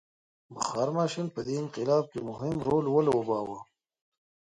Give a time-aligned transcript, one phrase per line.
[0.53, 3.59] بخار ماشین په دې انقلاب کې مهم رول ولوباوه.